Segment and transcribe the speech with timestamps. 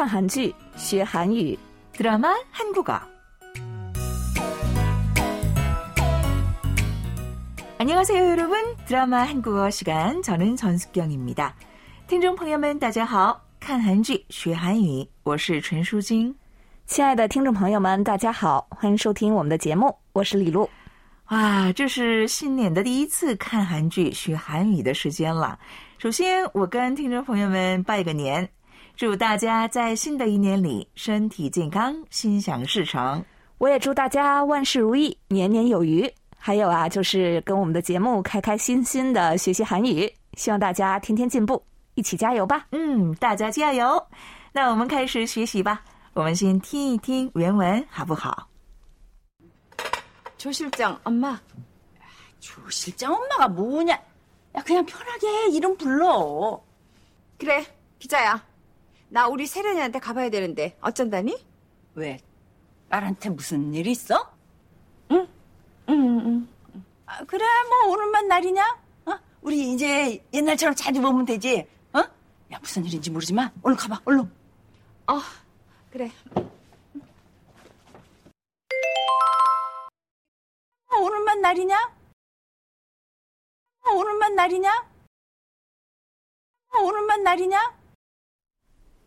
[0.00, 1.58] 看韩剧学韩语，
[1.92, 3.00] 드라마 한국어.
[7.78, 8.58] 안녕하세요, 여러분.
[8.86, 11.54] 드라마 한국어 시간 저는 전숙경입니다.
[12.08, 16.34] 听众朋友们，大家好，看韩剧学韩语，我是陈淑晶。
[16.86, 20.68] 亲爱的听众朋友们，大家好，欢迎收听我们的节目，我是李璐。
[21.30, 25.58] 哇，这是新年的第一次看韩剧学韩语的时间了。
[25.98, 28.48] 首先，我跟听众朋友们拜个年，
[29.00, 33.24] 祝大家在新的一年里身体健康，心想事成。
[33.58, 36.10] 我也祝大家万事如意，年年有余。
[36.38, 41.60] 还有啊，就是跟我们的节目开开心心的学习韩语，希望大家天天进步，
[41.94, 42.66] 一起加油吧！
[42.70, 44.00] 嗯，大家加油！
[44.52, 45.82] 那我们开始学习吧。
[46.12, 48.46] 我们先听一听原文，好不好？
[50.38, 51.36] 조 실장 엄마.
[52.38, 53.92] 조 실장 엄마가 뭐냐?
[53.92, 56.60] 야 그냥 편하게 이름 불러.
[57.38, 57.66] 그래
[57.98, 58.40] 기자야.
[59.11, 61.45] 나 우리 세련이한테 가봐야 되는데 어쩐다니?
[61.95, 62.17] 왜?
[62.89, 64.33] 딸한테 무슨 일 있어?
[65.11, 65.27] 응?
[65.89, 66.47] 응, 응.
[66.73, 66.83] 응.
[67.05, 68.79] 아, 그래 뭐 오늘만 날이냐?
[69.07, 69.19] 어?
[69.41, 71.67] 우리 이제 옛날처럼 자주 보면 되지.
[71.91, 71.99] 어?
[71.99, 74.21] 야 무슨 일인지 모르지만 얼른 가봐 얼른.
[75.07, 75.19] 어
[75.91, 76.09] 그래.
[80.87, 81.93] 어, 오늘만 날이냐?
[83.87, 84.87] 어, 오늘만 날이냐?
[86.69, 87.80] 어, 오늘만 날이냐?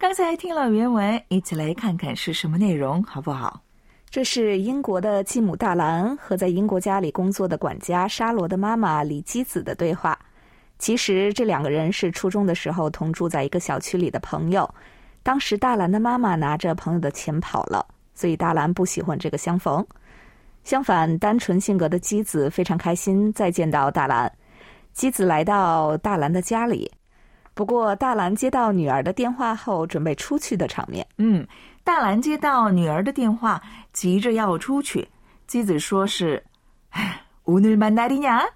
[0.00, 3.60] 刚才听了原文，一起来看看是什么内容，好不好？
[4.08, 10.18] 这是英国的继母大兰和在英国家里工作的管家沙罗的妈妈李基子的对话。
[10.78, 14.66] 其实这两个人是初中的时候同住在一个小区里的朋友。
[15.22, 19.86] 当时大兰的妈妈拿着朋友的钱跑了，所以大兰不喜欢这个相逢。
[20.64, 24.32] 相反，单纯性格的基子非常开心再见到大兰。
[24.94, 26.90] 基子来到大兰的家里，
[27.59, 31.07] 不过大兰接到女儿的电话后，准备出去的场面。
[31.17, 31.47] 嗯，
[31.83, 33.61] 大兰接到女儿的电话，
[33.93, 35.07] 急着要出去。
[35.47, 36.43] 基子说是
[37.45, 38.49] 오늘만날이냐？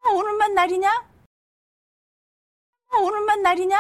[0.00, 0.89] 어, 오늘만 날이냐?
[2.89, 3.77] 어, 오늘만 날이냐?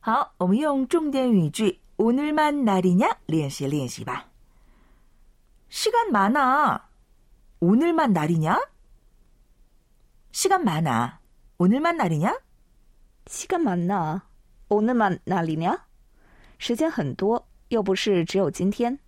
[0.00, 4.28] 好，我们用重点语句오늘만날이냐练习练习吧。
[5.70, 8.58] 시간많아오늘만날이냐
[10.36, 12.36] 시간많아오늘만날이냐
[13.26, 15.86] 시간많아오늘만날이냐
[16.58, 18.98] 时间很多，又不是只有今天。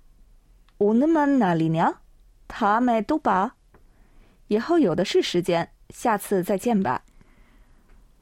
[0.80, 3.52] 오늘만날이냐다음에또봐
[4.50, 7.04] 以后有的是时间，下次再见吧。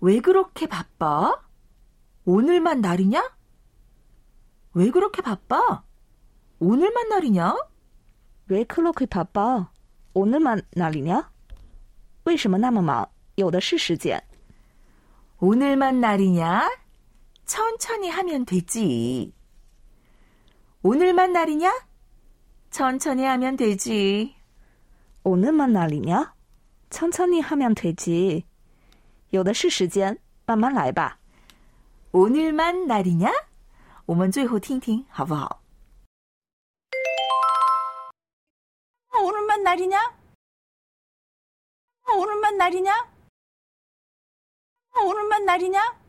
[0.00, 1.38] 왜 그렇게 바빠?
[2.24, 3.22] 오늘만 날이냐?
[4.72, 5.82] 왜 그렇게 바빠?
[6.60, 7.54] 오늘만 날이냐?
[8.46, 9.70] 왜 그렇게 바빠?
[10.14, 11.30] 오늘만 날이냐?
[12.24, 13.06] 为什么那么忙？
[13.34, 14.22] 有的是时间。
[15.40, 16.70] 오늘만 날이냐?
[17.52, 19.34] 천천히 하면 되지.
[20.82, 21.72] 오늘만 날이냐?
[22.70, 24.36] 천천히 하면 되지.
[25.24, 26.34] 오늘만 날이냐?
[26.90, 28.44] 천천히 하면 되지.
[29.30, 31.18] 有的是时间,慢慢来吧.
[32.12, 33.30] 오늘만 날이냐?
[34.06, 35.62] 我们最后听听好不好?
[39.20, 39.98] 오늘만 날이냐?
[42.16, 42.92] 오늘만 날이냐?
[45.04, 46.01] 오늘만 날이냐?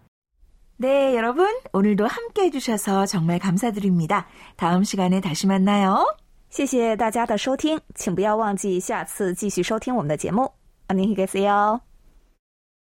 [0.77, 1.47] 네, 여러분.
[1.73, 4.27] 오늘도 함께 해주셔서 정말 감사드립니다.
[4.55, 6.05] 다음 시간에 다시 만나요.
[6.49, 10.53] 谢谢大家的收听，请不要忘记下次继续收听我们的节目。
[10.87, 11.81] 안녕히계세요。